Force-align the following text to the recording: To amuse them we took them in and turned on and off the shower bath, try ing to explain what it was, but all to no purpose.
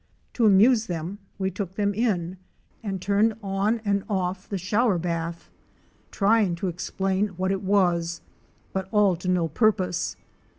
To 0.33 0.47
amuse 0.47 0.87
them 0.87 1.19
we 1.37 1.51
took 1.51 1.75
them 1.75 1.93
in 1.93 2.37
and 2.81 2.99
turned 2.99 3.35
on 3.43 3.81
and 3.85 4.03
off 4.09 4.49
the 4.49 4.57
shower 4.57 4.97
bath, 4.97 5.51
try 6.09 6.41
ing 6.43 6.55
to 6.55 6.67
explain 6.69 7.27
what 7.37 7.51
it 7.51 7.61
was, 7.61 8.21
but 8.73 8.89
all 8.91 9.15
to 9.17 9.27
no 9.27 9.47
purpose. 9.47 10.15